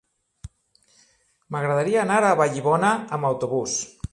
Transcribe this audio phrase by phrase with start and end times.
[1.55, 3.79] M'agradaria anar a Vallibona amb autobús.